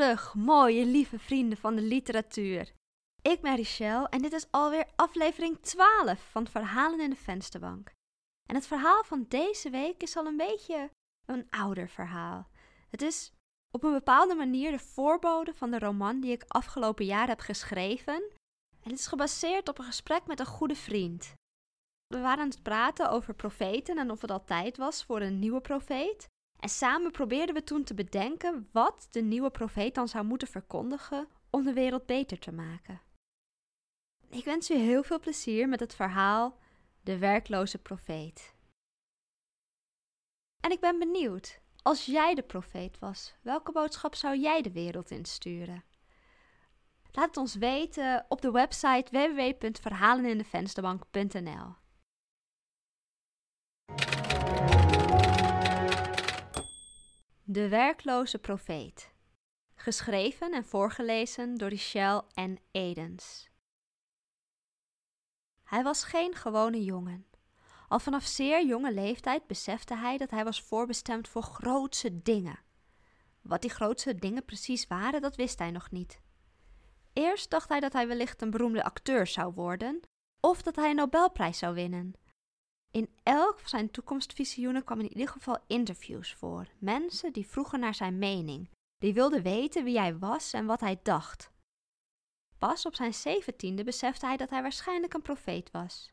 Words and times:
terug, 0.00 0.34
mooie 0.34 0.86
lieve 0.86 1.18
vrienden 1.18 1.58
van 1.58 1.74
de 1.74 1.82
literatuur. 1.82 2.72
Ik 3.22 3.40
ben 3.40 3.56
Richelle 3.56 4.08
en 4.08 4.22
dit 4.22 4.32
is 4.32 4.46
alweer 4.50 4.86
aflevering 4.96 5.58
12 5.60 6.30
van 6.30 6.46
Verhalen 6.46 7.00
in 7.00 7.10
de 7.10 7.16
Vensterbank. 7.16 7.92
En 8.48 8.54
het 8.54 8.66
verhaal 8.66 9.04
van 9.04 9.24
deze 9.28 9.70
week 9.70 10.02
is 10.02 10.16
al 10.16 10.26
een 10.26 10.36
beetje 10.36 10.90
een 11.26 11.46
ouder 11.50 11.88
verhaal. 11.88 12.48
Het 12.90 13.02
is 13.02 13.32
op 13.70 13.84
een 13.84 13.92
bepaalde 13.92 14.34
manier 14.34 14.70
de 14.70 14.78
voorbode 14.78 15.54
van 15.54 15.70
de 15.70 15.78
roman 15.78 16.20
die 16.20 16.32
ik 16.32 16.44
afgelopen 16.46 17.04
jaar 17.04 17.28
heb 17.28 17.40
geschreven. 17.40 18.14
En 18.82 18.90
het 18.90 18.98
is 18.98 19.06
gebaseerd 19.06 19.68
op 19.68 19.78
een 19.78 19.84
gesprek 19.84 20.26
met 20.26 20.40
een 20.40 20.46
goede 20.46 20.76
vriend. 20.76 21.32
We 22.06 22.20
waren 22.20 22.42
aan 22.42 22.48
het 22.48 22.62
praten 22.62 23.10
over 23.10 23.34
profeten 23.34 23.98
en 23.98 24.10
of 24.10 24.20
het 24.20 24.30
al 24.30 24.44
tijd 24.44 24.76
was 24.76 25.04
voor 25.04 25.20
een 25.20 25.38
nieuwe 25.38 25.60
profeet. 25.60 26.28
En 26.60 26.68
samen 26.68 27.10
probeerden 27.10 27.54
we 27.54 27.64
toen 27.64 27.84
te 27.84 27.94
bedenken 27.94 28.68
wat 28.72 29.08
de 29.10 29.22
nieuwe 29.22 29.50
profeet 29.50 29.94
dan 29.94 30.08
zou 30.08 30.24
moeten 30.24 30.48
verkondigen 30.48 31.28
om 31.50 31.64
de 31.64 31.72
wereld 31.72 32.06
beter 32.06 32.38
te 32.38 32.52
maken. 32.52 33.00
Ik 34.30 34.44
wens 34.44 34.70
u 34.70 34.74
heel 34.74 35.02
veel 35.02 35.20
plezier 35.20 35.68
met 35.68 35.80
het 35.80 35.94
verhaal 35.94 36.58
De 37.02 37.18
werkloze 37.18 37.78
profeet. 37.78 38.54
En 40.60 40.70
ik 40.70 40.80
ben 40.80 40.98
benieuwd, 40.98 41.60
als 41.82 42.06
jij 42.06 42.34
de 42.34 42.42
profeet 42.42 42.98
was, 42.98 43.34
welke 43.42 43.72
boodschap 43.72 44.14
zou 44.14 44.38
jij 44.38 44.62
de 44.62 44.72
wereld 44.72 45.10
insturen? 45.10 45.84
Laat 47.12 47.26
het 47.26 47.36
ons 47.36 47.54
weten 47.54 48.24
op 48.28 48.40
de 48.40 48.50
website 48.50 49.10
www.verhalenindevensterbank.nl. 49.10 51.74
De 57.52 57.68
werkloze 57.68 58.38
profeet. 58.38 59.12
Geschreven 59.74 60.52
en 60.52 60.64
voorgelezen 60.64 61.54
door 61.54 61.68
Richelle 61.68 62.24
en 62.34 62.58
Edens. 62.70 63.48
Hij 65.64 65.82
was 65.82 66.04
geen 66.04 66.34
gewone 66.34 66.84
jongen. 66.84 67.26
Al 67.88 67.98
vanaf 67.98 68.24
zeer 68.24 68.66
jonge 68.66 68.92
leeftijd 68.92 69.46
besefte 69.46 69.96
hij 69.96 70.16
dat 70.16 70.30
hij 70.30 70.44
was 70.44 70.62
voorbestemd 70.62 71.28
voor 71.28 71.42
grootse 71.42 72.22
dingen. 72.22 72.58
Wat 73.40 73.60
die 73.60 73.70
grootse 73.70 74.14
dingen 74.14 74.44
precies 74.44 74.86
waren, 74.86 75.20
dat 75.20 75.36
wist 75.36 75.58
hij 75.58 75.70
nog 75.70 75.90
niet. 75.90 76.20
Eerst 77.12 77.50
dacht 77.50 77.68
hij 77.68 77.80
dat 77.80 77.92
hij 77.92 78.08
wellicht 78.08 78.42
een 78.42 78.50
beroemde 78.50 78.84
acteur 78.84 79.26
zou 79.26 79.52
worden, 79.54 80.00
of 80.40 80.62
dat 80.62 80.76
hij 80.76 80.90
een 80.90 80.96
Nobelprijs 80.96 81.58
zou 81.58 81.74
winnen. 81.74 82.14
In 82.90 83.08
elk 83.22 83.58
van 83.58 83.68
zijn 83.68 83.90
toekomstvisioenen 83.90 84.84
kwamen 84.84 85.04
in 85.04 85.12
ieder 85.12 85.28
geval 85.28 85.58
interviews 85.66 86.34
voor. 86.34 86.68
Mensen 86.78 87.32
die 87.32 87.46
vroegen 87.46 87.80
naar 87.80 87.94
zijn 87.94 88.18
mening. 88.18 88.70
Die 88.98 89.14
wilden 89.14 89.42
weten 89.42 89.84
wie 89.84 89.98
hij 89.98 90.18
was 90.18 90.52
en 90.52 90.66
wat 90.66 90.80
hij 90.80 91.00
dacht. 91.02 91.50
Pas 92.58 92.86
op 92.86 92.94
zijn 92.94 93.14
zeventiende 93.14 93.84
besefte 93.84 94.26
hij 94.26 94.36
dat 94.36 94.50
hij 94.50 94.62
waarschijnlijk 94.62 95.14
een 95.14 95.22
profeet 95.22 95.70
was. 95.70 96.10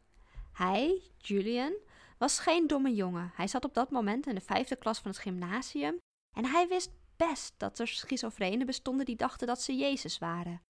Hij, 0.54 1.02
Julian, 1.18 1.74
was 2.18 2.40
geen 2.40 2.68
domme 2.68 2.94
jongen. 2.94 3.32
Hij 3.36 3.48
zat 3.48 3.66
op 3.66 3.74
dat 3.74 3.92
moment 3.92 4.28
in 4.28 4.36
de 4.36 4.42
vijfde 4.42 4.76
klas 4.76 5.00
van 5.00 5.12
het 5.12 5.20
gymnasium 5.20 5.98
en 6.36 6.46
hij 6.46 6.68
wist 6.68 6.92
best 7.16 7.54
dat 7.58 7.80
er 7.80 7.88
schizofrenen 7.88 8.66
bestonden 8.66 9.06
die 9.06 9.16
dachten 9.16 9.48
dat 9.48 9.62
ze 9.62 9.76
Jezus 9.76 10.18
waren. 10.18 10.62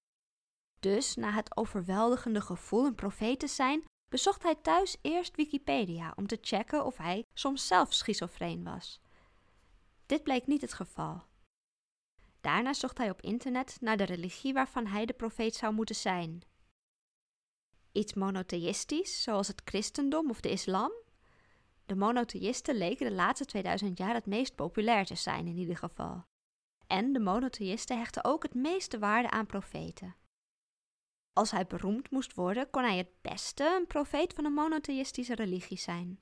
Dus, 0.80 1.16
na 1.16 1.31
het 1.31 1.58
overweldigende 1.58 2.42
gevoel 2.42 2.86
een 2.86 2.95
profeet 2.95 3.39
te 3.39 3.47
zijn, 3.47 3.83
bezocht 4.09 4.44
hij 4.44 4.55
thuis 4.55 4.97
eerst 5.02 5.36
Wikipedia 5.36 6.13
om 6.16 6.27
te 6.27 6.38
checken 6.41 6.86
of 6.86 6.97
hij 6.97 7.25
soms 7.33 7.67
zelf 7.67 7.94
schizofreen 7.94 8.64
was. 8.64 9.02
Dit 10.05 10.23
bleek 10.23 10.47
niet 10.47 10.61
het 10.61 10.73
geval. 10.73 11.23
Daarna 12.41 12.73
zocht 12.73 12.97
hij 12.97 13.09
op 13.09 13.22
internet 13.22 13.77
naar 13.81 13.97
de 13.97 14.03
religie 14.03 14.54
waarvan 14.54 14.86
hij 14.86 15.05
de 15.05 15.14
profeet 15.14 15.55
zou 15.55 15.73
moeten 15.73 15.95
zijn. 15.95 16.42
Iets 17.92 18.14
monotheïstisch, 18.14 19.23
zoals 19.23 19.48
het 19.48 19.61
christendom 19.65 20.30
of 20.30 20.39
de 20.39 20.49
islam? 20.49 20.92
De 21.86 21.95
monotheïsten 21.95 22.76
leken 22.76 23.10
de 23.10 23.15
laatste 23.15 23.45
2000 23.45 23.98
jaar 23.98 24.14
het 24.14 24.26
meest 24.26 24.55
populair 24.55 25.05
te 25.05 25.15
zijn 25.15 25.48
in 25.48 25.58
ieder 25.58 25.77
geval. 25.77 26.23
En 26.87 27.14
de 27.14 27.20
monotheïsten 27.20 27.98
hechten 27.98 28.23
ook 28.23 28.43
het 28.43 28.54
meeste 28.54 28.99
waarde 28.99 29.30
aan 29.30 29.45
profeten. 29.45 30.15
Als 31.37 31.52
hij 31.52 31.67
beroemd 31.67 32.11
moest 32.11 32.33
worden, 32.33 32.70
kon 32.70 32.83
hij 32.83 32.98
het 32.98 33.21
beste 33.21 33.75
een 33.75 33.87
profeet 33.87 34.33
van 34.33 34.45
een 34.45 34.53
monotheïstische 34.53 35.36
religie 35.36 35.77
zijn. 35.77 36.20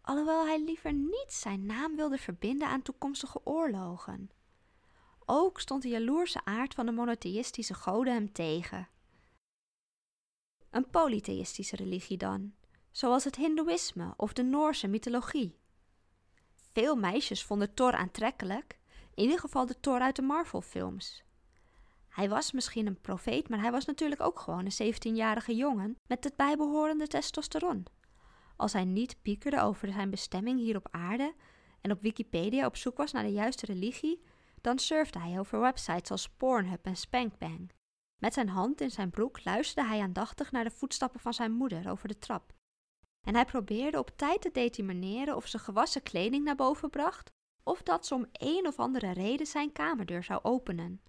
Alhoewel 0.00 0.46
hij 0.46 0.64
liever 0.64 0.92
niet 0.92 1.32
zijn 1.32 1.66
naam 1.66 1.96
wilde 1.96 2.18
verbinden 2.18 2.68
aan 2.68 2.82
toekomstige 2.82 3.40
oorlogen. 3.44 4.30
Ook 5.26 5.60
stond 5.60 5.82
de 5.82 5.88
jaloerse 5.88 6.44
aard 6.44 6.74
van 6.74 6.86
de 6.86 6.92
monotheïstische 6.92 7.74
goden 7.74 8.12
hem 8.12 8.32
tegen. 8.32 8.88
Een 10.70 10.90
polytheïstische 10.90 11.76
religie 11.76 12.16
dan, 12.16 12.54
zoals 12.90 13.24
het 13.24 13.36
Hindoeïsme 13.36 14.14
of 14.16 14.32
de 14.32 14.42
Noorse 14.42 14.86
mythologie. 14.86 15.58
Veel 16.72 16.96
meisjes 16.96 17.44
vonden 17.44 17.74
Thor 17.74 17.92
aantrekkelijk, 17.92 18.78
in 19.14 19.22
ieder 19.22 19.38
geval 19.38 19.66
de 19.66 19.80
Thor 19.80 20.00
uit 20.00 20.16
de 20.16 20.22
Marvel-films. 20.22 21.24
Hij 22.10 22.28
was 22.28 22.52
misschien 22.52 22.86
een 22.86 23.00
profeet, 23.00 23.48
maar 23.48 23.60
hij 23.60 23.70
was 23.70 23.84
natuurlijk 23.84 24.20
ook 24.20 24.38
gewoon 24.38 24.66
een 24.66 24.94
17-jarige 24.94 25.54
jongen 25.54 25.96
met 26.06 26.24
het 26.24 26.36
bijbehorende 26.36 27.06
testosteron. 27.06 27.84
Als 28.56 28.72
hij 28.72 28.84
niet 28.84 29.22
piekerde 29.22 29.60
over 29.60 29.92
zijn 29.92 30.10
bestemming 30.10 30.58
hier 30.58 30.76
op 30.76 30.88
aarde 30.90 31.34
en 31.80 31.90
op 31.90 32.02
Wikipedia 32.02 32.66
op 32.66 32.76
zoek 32.76 32.96
was 32.96 33.12
naar 33.12 33.22
de 33.22 33.32
juiste 33.32 33.66
religie, 33.66 34.22
dan 34.60 34.78
surfde 34.78 35.18
hij 35.18 35.38
over 35.38 35.60
websites 35.60 36.10
als 36.10 36.28
Pornhub 36.28 36.86
en 36.86 36.96
Spankbang. 36.96 37.72
Met 38.18 38.34
zijn 38.34 38.48
hand 38.48 38.80
in 38.80 38.90
zijn 38.90 39.10
broek 39.10 39.44
luisterde 39.44 39.88
hij 39.88 40.00
aandachtig 40.00 40.52
naar 40.52 40.64
de 40.64 40.70
voetstappen 40.70 41.20
van 41.20 41.34
zijn 41.34 41.52
moeder 41.52 41.90
over 41.90 42.08
de 42.08 42.18
trap. 42.18 42.52
En 43.26 43.34
hij 43.34 43.44
probeerde 43.44 43.98
op 43.98 44.10
tijd 44.16 44.42
te 44.42 44.50
determineren 44.50 45.36
of 45.36 45.46
ze 45.46 45.58
gewassen 45.58 46.02
kleding 46.02 46.44
naar 46.44 46.54
boven 46.54 46.90
bracht, 46.90 47.30
of 47.62 47.82
dat 47.82 48.06
ze 48.06 48.14
om 48.14 48.26
een 48.32 48.66
of 48.66 48.78
andere 48.78 49.12
reden 49.12 49.46
zijn 49.46 49.72
kamerdeur 49.72 50.24
zou 50.24 50.40
openen. 50.42 51.00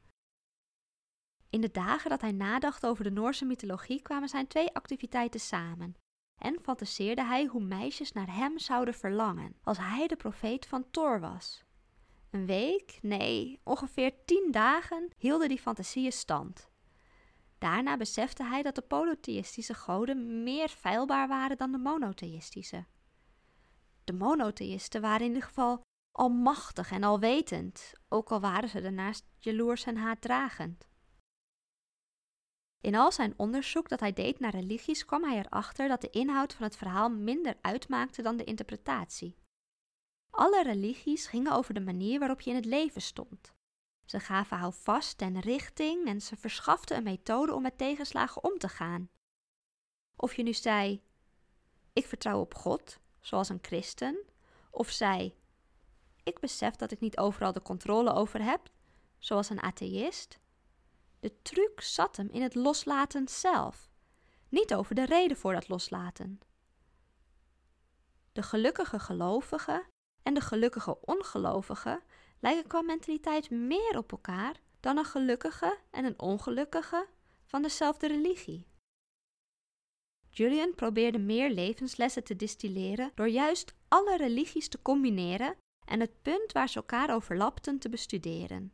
In 1.52 1.62
de 1.62 1.72
dagen 1.72 2.10
dat 2.10 2.22
hij 2.22 2.32
nadacht 2.32 2.86
over 2.86 3.04
de 3.04 3.12
Noorse 3.12 3.46
mythologie 3.46 4.02
kwamen 4.02 4.30
zijn 4.30 4.48
twee 4.48 4.74
activiteiten 4.74 5.40
samen. 5.40 5.96
En 6.38 6.60
fantaseerde 6.62 7.24
hij 7.24 7.46
hoe 7.46 7.64
meisjes 7.64 8.12
naar 8.12 8.36
hem 8.36 8.60
zouden 8.60 8.94
verlangen 8.94 9.56
als 9.64 9.78
hij 9.78 10.08
de 10.08 10.16
profeet 10.16 10.66
van 10.66 10.92
Thor 10.92 11.20
was. 11.20 11.64
Een 12.30 12.46
week, 12.46 13.00
nee, 13.02 13.60
ongeveer 13.64 14.14
tien 14.26 14.48
dagen 14.52 15.10
hielden 15.18 15.50
die 15.50 15.60
fantasieën 15.60 16.12
stand. 16.12 16.70
Daarna 17.58 17.98
besefte 17.98 18.44
hij 18.44 18.62
dat 18.62 18.76
de 18.76 18.82
polytheïstische 18.82 19.74
goden 19.74 20.44
meer 20.44 20.70
feilbaar 20.70 21.28
waren 21.28 21.58
dan 21.58 21.72
de 21.72 21.78
monotheïstische. 21.78 22.86
De 24.04 24.14
monotheïsten 24.14 25.02
waren 25.02 25.22
in 25.22 25.34
ieder 25.34 25.48
geval 25.48 25.82
almachtig 26.12 26.92
en 26.92 27.04
alwetend, 27.04 27.94
ook 28.10 28.32
al 28.32 28.40
waren 28.40 28.70
ze 28.70 28.82
daarnaast 28.82 29.26
jaloers 29.38 29.84
en 29.84 29.98
haatdragend. 29.98 30.91
In 32.82 32.96
al 32.96 33.12
zijn 33.12 33.34
onderzoek 33.38 33.90
dat 33.90 34.00
hij 34.00 34.14
deed 34.14 34.40
naar 34.40 34.52
religies 34.52 35.06
kwam 35.06 35.24
hij 35.24 35.38
erachter 35.38 35.88
dat 35.88 36.02
de 36.02 36.10
inhoud 36.10 36.54
van 36.54 36.64
het 36.64 36.76
verhaal 36.76 37.10
minder 37.10 37.58
uitmaakte 37.62 38.22
dan 38.22 38.38
de 38.38 38.44
interpretatie. 38.44 39.36
Alle 40.30 40.64
religies 40.64 41.28
gingen 41.28 41.54
over 41.54 41.74
de 41.74 41.80
manier 41.80 42.20
waarop 42.20 42.42
je 42.42 42.50
in 42.50 42.56
het 42.56 42.66
leven 42.66 43.02
stond. 43.02 43.54
Ze 44.06 44.20
gaven 44.20 44.58
houvast 44.58 45.22
en 45.22 45.40
richting 45.40 46.08
en 46.08 46.22
ze 46.22 46.38
verschaften 46.38 46.98
een 46.98 47.04
methode 47.04 47.54
om 47.54 47.62
met 47.62 47.78
tegenslagen 47.78 48.44
om 48.44 48.58
te 48.58 48.68
gaan. 48.68 49.10
Of 50.16 50.36
je 50.36 50.44
nu 50.44 50.54
zei: 50.54 51.02
Ik 51.94 52.06
vertrouw 52.06 52.40
op 52.40 52.56
God, 52.56 53.00
zoals 53.20 53.50
een 53.50 53.60
christen, 53.62 54.26
of 54.72 54.90
zei: 54.90 55.36
Ik 56.24 56.40
besef 56.40 56.76
dat 56.76 56.92
ik 56.92 57.00
niet 57.00 57.18
overal 57.18 57.52
de 57.52 57.62
controle 57.62 58.14
over 58.14 58.44
heb, 58.44 58.70
zoals 59.18 59.50
een 59.50 59.62
atheïst. 59.62 60.40
De 61.22 61.42
truc 61.42 61.82
zat 61.82 62.18
hem 62.18 62.30
in 62.30 62.42
het 62.42 62.56
loslaten 62.56 63.28
zelf, 63.28 63.90
niet 64.50 64.74
over 64.74 64.96
de 64.96 65.06
reden 65.06 65.38
voor 65.38 65.54
dat 65.54 65.68
loslaten. 65.68 66.40
De 68.32 68.42
gelukkige 68.42 69.00
gelovige 69.00 69.86
en 70.24 70.34
de 70.34 70.42
gelukkige 70.42 71.00
ongelovige 71.02 72.02
lijken 72.40 72.68
qua 72.68 72.82
mentaliteit 72.82 73.50
meer 73.50 73.98
op 73.98 74.12
elkaar 74.12 74.62
dan 74.80 74.98
een 74.98 75.06
gelukkige 75.06 75.78
en 75.92 76.06
een 76.06 76.20
ongelukkige 76.20 77.08
van 77.46 77.62
dezelfde 77.62 78.08
religie. 78.08 78.68
Julian 80.30 80.76
probeerde 80.76 81.20
meer 81.20 81.50
levenslessen 81.50 82.24
te 82.24 82.36
distilleren 82.36 83.12
door 83.16 83.30
juist 83.30 83.74
alle 83.88 84.18
religies 84.18 84.68
te 84.68 84.82
combineren 84.82 85.58
en 85.86 86.00
het 86.00 86.22
punt 86.22 86.52
waar 86.52 86.70
ze 86.70 86.76
elkaar 86.76 87.14
overlapten 87.16 87.80
te 87.80 87.90
bestuderen. 87.90 88.74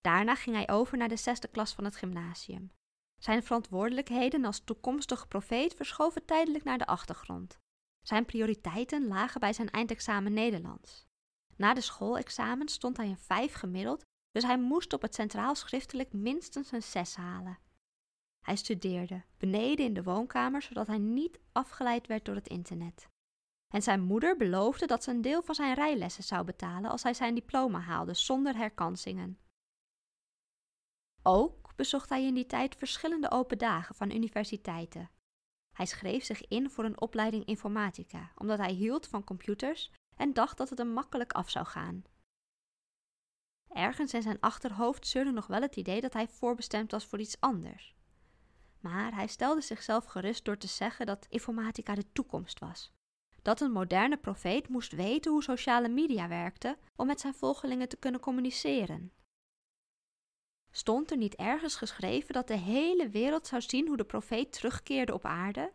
Daarna 0.00 0.34
ging 0.34 0.56
hij 0.56 0.68
over 0.68 0.98
naar 0.98 1.08
de 1.08 1.16
zesde 1.16 1.48
klas 1.48 1.74
van 1.74 1.84
het 1.84 1.96
gymnasium. 1.96 2.70
Zijn 3.18 3.42
verantwoordelijkheden 3.42 4.44
als 4.44 4.60
toekomstige 4.64 5.26
profeet 5.26 5.74
verschoven 5.74 6.24
tijdelijk 6.24 6.64
naar 6.64 6.78
de 6.78 6.86
achtergrond. 6.86 7.58
Zijn 8.02 8.24
prioriteiten 8.24 9.06
lagen 9.06 9.40
bij 9.40 9.52
zijn 9.52 9.70
eindexamen 9.70 10.32
Nederlands. 10.32 11.06
Na 11.56 11.74
de 11.74 11.80
schoolexamen 11.80 12.68
stond 12.68 12.96
hij 12.96 13.06
een 13.06 13.18
5 13.18 13.52
gemiddeld, 13.52 14.04
dus 14.30 14.42
hij 14.42 14.58
moest 14.58 14.92
op 14.92 15.02
het 15.02 15.14
centraal 15.14 15.54
schriftelijk 15.54 16.12
minstens 16.12 16.72
een 16.72 16.82
6 16.82 17.14
halen. 17.16 17.58
Hij 18.40 18.56
studeerde 18.56 19.24
beneden 19.38 19.84
in 19.84 19.94
de 19.94 20.02
woonkamer, 20.02 20.62
zodat 20.62 20.86
hij 20.86 20.98
niet 20.98 21.40
afgeleid 21.52 22.06
werd 22.06 22.24
door 22.24 22.34
het 22.34 22.48
internet. 22.48 23.08
En 23.74 23.82
zijn 23.82 24.00
moeder 24.00 24.36
beloofde 24.36 24.86
dat 24.86 25.04
ze 25.04 25.10
een 25.10 25.20
deel 25.20 25.42
van 25.42 25.54
zijn 25.54 25.74
rijlessen 25.74 26.24
zou 26.24 26.44
betalen 26.44 26.90
als 26.90 27.02
hij 27.02 27.14
zijn 27.14 27.34
diploma 27.34 27.80
haalde 27.80 28.14
zonder 28.14 28.56
herkansingen. 28.56 29.38
Ook 31.22 31.76
bezocht 31.76 32.08
hij 32.08 32.24
in 32.24 32.34
die 32.34 32.46
tijd 32.46 32.76
verschillende 32.76 33.30
open 33.30 33.58
dagen 33.58 33.94
van 33.94 34.10
universiteiten. 34.10 35.10
Hij 35.72 35.86
schreef 35.86 36.24
zich 36.24 36.48
in 36.48 36.70
voor 36.70 36.84
een 36.84 37.00
opleiding 37.00 37.44
informatica, 37.44 38.32
omdat 38.36 38.58
hij 38.58 38.72
hield 38.72 39.06
van 39.06 39.24
computers 39.24 39.90
en 40.16 40.32
dacht 40.32 40.58
dat 40.58 40.68
het 40.68 40.78
hem 40.78 40.92
makkelijk 40.92 41.32
af 41.32 41.50
zou 41.50 41.66
gaan. 41.66 42.04
Ergens 43.68 44.14
in 44.14 44.22
zijn 44.22 44.40
achterhoofd 44.40 45.06
zeurde 45.06 45.30
nog 45.30 45.46
wel 45.46 45.60
het 45.60 45.76
idee 45.76 46.00
dat 46.00 46.12
hij 46.12 46.28
voorbestemd 46.28 46.90
was 46.90 47.06
voor 47.06 47.20
iets 47.20 47.40
anders. 47.40 47.94
Maar 48.80 49.14
hij 49.14 49.26
stelde 49.26 49.60
zichzelf 49.60 50.04
gerust 50.04 50.44
door 50.44 50.56
te 50.56 50.66
zeggen 50.66 51.06
dat 51.06 51.26
informatica 51.28 51.94
de 51.94 52.12
toekomst 52.12 52.58
was. 52.58 52.92
Dat 53.42 53.60
een 53.60 53.72
moderne 53.72 54.16
profeet 54.16 54.68
moest 54.68 54.92
weten 54.92 55.32
hoe 55.32 55.42
sociale 55.42 55.88
media 55.88 56.28
werkten 56.28 56.76
om 56.96 57.06
met 57.06 57.20
zijn 57.20 57.34
volgelingen 57.34 57.88
te 57.88 57.96
kunnen 57.96 58.20
communiceren. 58.20 59.12
Stond 60.70 61.10
er 61.10 61.16
niet 61.16 61.34
ergens 61.34 61.76
geschreven 61.76 62.34
dat 62.34 62.48
de 62.48 62.56
hele 62.56 63.08
wereld 63.08 63.46
zou 63.46 63.62
zien 63.62 63.86
hoe 63.86 63.96
de 63.96 64.04
profeet 64.04 64.52
terugkeerde 64.52 65.14
op 65.14 65.24
aarde? 65.24 65.72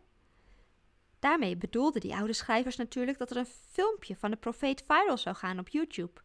Daarmee 1.18 1.56
bedoelden 1.56 2.00
die 2.00 2.14
oude 2.14 2.32
schrijvers 2.32 2.76
natuurlijk 2.76 3.18
dat 3.18 3.30
er 3.30 3.36
een 3.36 3.46
filmpje 3.46 4.16
van 4.16 4.30
de 4.30 4.36
profeet 4.36 4.84
viral 4.86 5.18
zou 5.18 5.36
gaan 5.36 5.58
op 5.58 5.68
YouTube. 5.68 6.20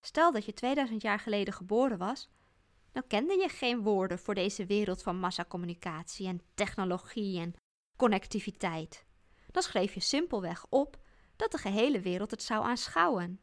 Stel 0.00 0.32
dat 0.32 0.44
je 0.44 0.52
2000 0.52 1.02
jaar 1.02 1.18
geleden 1.18 1.54
geboren 1.54 1.98
was, 1.98 2.30
dan 2.92 3.06
kende 3.06 3.34
je 3.34 3.48
geen 3.48 3.82
woorden 3.82 4.18
voor 4.18 4.34
deze 4.34 4.66
wereld 4.66 5.02
van 5.02 5.18
massacommunicatie 5.18 6.26
en 6.26 6.42
technologie 6.54 7.40
en 7.40 7.54
connectiviteit. 7.96 9.04
Dan 9.50 9.62
schreef 9.62 9.94
je 9.94 10.00
simpelweg 10.00 10.66
op 10.68 10.98
dat 11.36 11.52
de 11.52 11.58
gehele 11.58 12.00
wereld 12.00 12.30
het 12.30 12.42
zou 12.42 12.64
aanschouwen. 12.64 13.40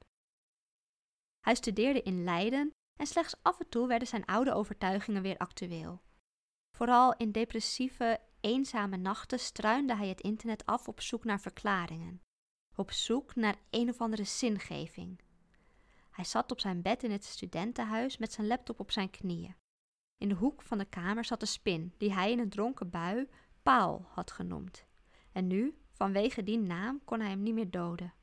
Hij 1.40 1.56
studeerde 1.56 2.02
in 2.02 2.24
Leiden 2.24 2.74
en 3.02 3.08
slechts 3.08 3.36
af 3.42 3.60
en 3.60 3.70
toe 3.70 3.88
werden 3.88 4.08
zijn 4.08 4.26
oude 4.26 4.54
overtuigingen 4.54 5.22
weer 5.22 5.38
actueel. 5.38 6.02
Vooral 6.78 7.16
in 7.18 7.32
depressieve, 7.32 8.20
eenzame 8.42 8.98
nachten 8.98 9.40
struinde 9.40 9.96
hij 9.96 10.08
het 10.08 10.22
internet 10.22 10.66
af 10.66 10.88
op 10.88 11.02
zoek 11.02 11.24
naar 11.24 11.40
verklaringen, 11.40 12.22
op 12.76 12.92
zoek 12.92 13.36
naar 13.36 13.56
een 13.70 13.90
of 13.90 14.02
andere 14.02 14.24
zingeving. 14.24 15.22
Hij 16.10 16.26
zat 16.26 16.52
op 16.52 16.60
zijn 16.60 16.82
bed 16.82 17.04
in 17.04 17.12
het 17.12 17.26
studentenhuis 17.26 18.18
met 18.18 18.34
zijn 18.34 18.48
laptop 18.48 18.80
op 18.80 18.92
zijn 18.92 19.10
knieën. 19.10 19.56
In 20.18 20.30
de 20.30 20.36
hoek 20.36 20.62
van 20.62 20.78
de 20.78 20.86
kamer 20.86 21.26
zat 21.26 21.42
een 21.42 21.48
spin, 21.48 21.94
die 21.98 22.14
hij 22.14 22.32
in 22.32 22.40
een 22.40 22.50
dronken 22.50 22.90
bui 22.90 23.28
Paal 23.64 24.06
had 24.10 24.32
genoemd. 24.32 24.86
En 25.32 25.48
nu, 25.48 25.78
vanwege 25.92 26.44
die 26.44 26.58
naam, 26.58 27.04
kon 27.04 27.20
hij 27.20 27.30
hem 27.30 27.44
niet 27.44 27.54
meer 27.54 27.72
doden. 27.72 28.14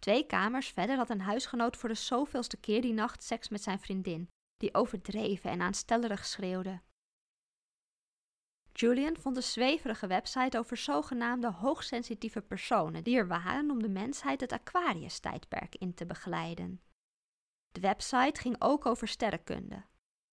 Twee 0.00 0.26
kamers 0.26 0.68
verder 0.68 0.96
had 0.96 1.10
een 1.10 1.20
huisgenoot 1.20 1.76
voor 1.76 1.88
de 1.88 1.94
zoveelste 1.94 2.56
keer 2.56 2.82
die 2.82 2.92
nacht 2.92 3.22
seks 3.22 3.48
met 3.48 3.62
zijn 3.62 3.78
vriendin, 3.78 4.28
die 4.56 4.74
overdreven 4.74 5.50
en 5.50 5.60
aanstellerig 5.60 6.26
schreeuwde. 6.26 6.80
Julian 8.72 9.16
vond 9.16 9.36
een 9.36 9.42
zweverige 9.42 10.06
website 10.06 10.58
over 10.58 10.76
zogenaamde 10.76 11.50
hoogsensitieve 11.50 12.40
personen 12.40 13.04
die 13.04 13.16
er 13.16 13.26
waren 13.26 13.70
om 13.70 13.82
de 13.82 13.88
mensheid 13.88 14.40
het 14.40 14.52
Aquarius-tijdperk 14.52 15.74
in 15.74 15.94
te 15.94 16.06
begeleiden. 16.06 16.80
De 17.72 17.80
website 17.80 18.40
ging 18.40 18.56
ook 18.58 18.86
over 18.86 19.08
sterrenkunde, 19.08 19.84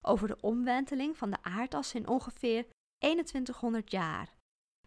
over 0.01 0.27
de 0.27 0.37
omwenteling 0.41 1.17
van 1.17 1.29
de 1.29 1.37
aardas 1.41 1.93
in 1.93 2.07
ongeveer 2.07 2.67
2100 2.97 3.91
jaar 3.91 4.35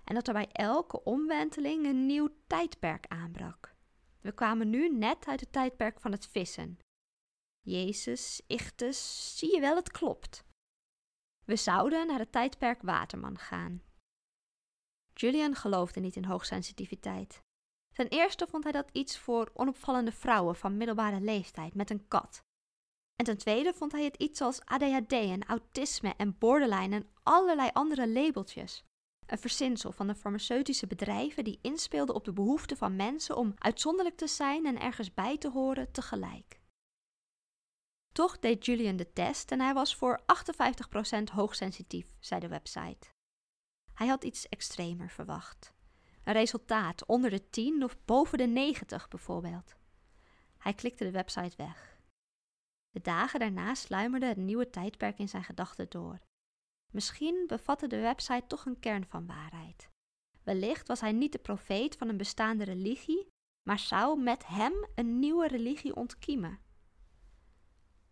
en 0.04 0.14
dat 0.14 0.28
er 0.28 0.34
bij 0.34 0.48
elke 0.52 1.04
omwenteling 1.04 1.86
een 1.86 2.06
nieuw 2.06 2.28
tijdperk 2.46 3.06
aanbrak. 3.08 3.74
We 4.20 4.32
kwamen 4.32 4.70
nu 4.70 4.88
net 4.88 5.26
uit 5.26 5.40
het 5.40 5.52
tijdperk 5.52 6.00
van 6.00 6.12
het 6.12 6.26
vissen. 6.26 6.78
Jezus, 7.60 8.42
Ichtus, 8.46 9.38
zie 9.38 9.54
je 9.54 9.60
wel, 9.60 9.76
het 9.76 9.90
klopt. 9.90 10.44
We 11.44 11.56
zouden 11.56 12.06
naar 12.06 12.18
het 12.18 12.32
tijdperk 12.32 12.82
Waterman 12.82 13.38
gaan. 13.38 13.82
Julian 15.14 15.54
geloofde 15.54 16.00
niet 16.00 16.16
in 16.16 16.24
hoogsensitiviteit. 16.24 17.42
Ten 17.92 18.08
eerste 18.08 18.46
vond 18.46 18.64
hij 18.64 18.72
dat 18.72 18.90
iets 18.92 19.18
voor 19.18 19.50
onopvallende 19.54 20.12
vrouwen 20.12 20.56
van 20.56 20.76
middelbare 20.76 21.20
leeftijd 21.20 21.74
met 21.74 21.90
een 21.90 22.08
kat. 22.08 22.42
En 23.14 23.24
ten 23.24 23.38
tweede 23.38 23.74
vond 23.74 23.92
hij 23.92 24.04
het 24.04 24.16
iets 24.16 24.40
als 24.40 24.64
ADHD 24.64 25.12
en 25.12 25.44
autisme 25.46 26.14
en 26.16 26.38
borderline 26.38 26.96
en 26.96 27.10
allerlei 27.22 27.70
andere 27.72 28.08
labeltjes. 28.08 28.84
Een 29.30 29.38
verzinsel 29.38 29.92
van 29.92 30.06
de 30.06 30.14
farmaceutische 30.14 30.86
bedrijven 30.86 31.44
die 31.44 31.58
inspeelden 31.62 32.14
op 32.14 32.24
de 32.24 32.32
behoefte 32.32 32.76
van 32.76 32.96
mensen 32.96 33.36
om 33.36 33.54
uitzonderlijk 33.58 34.16
te 34.16 34.26
zijn 34.26 34.66
en 34.66 34.80
ergens 34.80 35.14
bij 35.14 35.38
te 35.38 35.50
horen 35.50 35.92
tegelijk. 35.92 36.60
Toch 38.12 38.38
deed 38.38 38.64
Julian 38.64 38.96
de 38.96 39.12
test 39.12 39.50
en 39.50 39.60
hij 39.60 39.74
was 39.74 39.96
voor 39.96 40.20
58% 40.20 41.22
hoogsensitief, 41.32 42.16
zei 42.20 42.40
de 42.40 42.48
website. 42.48 43.08
Hij 43.94 44.06
had 44.06 44.24
iets 44.24 44.48
extremer 44.48 45.10
verwacht. 45.10 45.72
Een 46.24 46.32
resultaat 46.32 47.06
onder 47.06 47.30
de 47.30 47.50
10 47.50 47.84
of 47.84 47.96
boven 48.04 48.38
de 48.38 48.46
90 48.46 49.08
bijvoorbeeld. 49.08 49.76
Hij 50.58 50.74
klikte 50.74 51.04
de 51.04 51.10
website 51.10 51.56
weg. 51.56 51.98
De 52.90 53.00
dagen 53.00 53.40
daarna 53.40 53.74
sluimerde 53.74 54.26
het 54.26 54.36
nieuwe 54.36 54.70
tijdperk 54.70 55.18
in 55.18 55.28
zijn 55.28 55.44
gedachten 55.44 55.88
door. 55.88 56.20
Misschien 56.90 57.44
bevatte 57.46 57.86
de 57.86 58.00
website 58.00 58.46
toch 58.46 58.66
een 58.66 58.78
kern 58.78 59.06
van 59.06 59.26
waarheid. 59.26 59.90
Wellicht 60.42 60.88
was 60.88 61.00
hij 61.00 61.12
niet 61.12 61.32
de 61.32 61.38
profeet 61.38 61.96
van 61.96 62.08
een 62.08 62.16
bestaande 62.16 62.64
religie, 62.64 63.26
maar 63.62 63.78
zou 63.78 64.20
met 64.20 64.46
hem 64.46 64.72
een 64.94 65.18
nieuwe 65.18 65.48
religie 65.48 65.96
ontkiemen. 65.96 66.58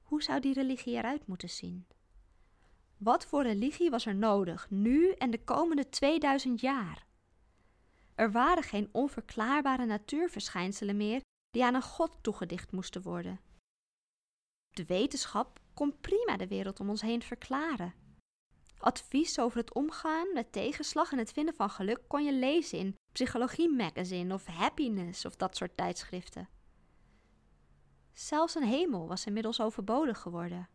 Hoe 0.03 0.23
zou 0.23 0.41
die 0.41 0.55
religie 0.55 0.95
eruit 0.95 1.27
moeten 1.27 1.51
zien? 1.51 1.87
Wat 2.97 3.27
voor 3.27 3.43
religie 3.43 3.91
was 3.91 4.07
er 4.07 4.15
nodig, 4.15 4.71
nu 4.71 5.13
en 5.13 5.31
de 5.31 5.45
komende 5.45 5.89
2000 5.89 6.61
jaar? 6.61 7.07
Er 8.15 8.33
waren 8.33 8.63
geen 8.63 8.89
onverklaarbare 8.93 9.87
natuurverschijnselen 9.87 10.97
meer 10.97 11.21
die 11.51 11.65
aan 11.65 11.75
een 11.75 11.83
god 11.83 12.19
toegedicht 12.21 12.73
moesten 12.73 13.03
worden. 13.03 13.41
De 14.71 14.85
wetenschap 14.85 15.61
kon 15.75 16.01
prima 16.01 16.37
de 16.37 16.47
wereld 16.47 16.81
om 16.81 16.89
ons 16.89 17.01
heen 17.01 17.23
verklaren. 17.23 17.95
Advies 18.79 19.39
over 19.39 19.59
het 19.59 19.75
omgaan 19.75 20.33
met 20.33 20.53
tegenslag 20.53 21.13
en 21.13 21.19
het 21.19 21.33
vinden 21.33 21.55
van 21.55 21.71
geluk 21.71 22.01
kon 22.07 22.25
je 22.25 22.33
lezen 22.33 22.79
in 22.79 22.97
Psychologie 23.13 23.69
Magazine 23.71 24.35
of 24.35 24.47
Happiness 24.47 25.25
of 25.25 25.37
dat 25.37 25.57
soort 25.57 25.77
tijdschriften. 25.77 26.49
Zelfs 28.13 28.55
een 28.55 28.69
hemel 28.69 29.09
was 29.09 29.27
inmiddels 29.27 29.61
overbodig 29.61 30.19
geworden. 30.19 30.69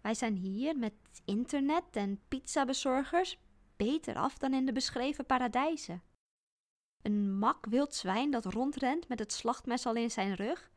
Wij 0.00 0.14
zijn 0.14 0.34
hier 0.34 0.76
met 0.76 0.94
internet 1.24 1.84
en 1.90 2.20
pizzabezorgers 2.28 3.38
beter 3.76 4.14
af 4.14 4.38
dan 4.38 4.54
in 4.54 4.66
de 4.66 4.72
beschreven 4.72 5.26
paradijzen. 5.26 6.02
Een 7.02 7.38
mak 7.38 7.66
wild 7.66 7.94
zwijn 7.94 8.30
dat 8.30 8.44
rondrent 8.44 9.08
met 9.08 9.18
het 9.18 9.32
slachtmes 9.32 9.86
al 9.86 9.94
in 9.94 10.10
zijn 10.10 10.34
rug 10.34 10.70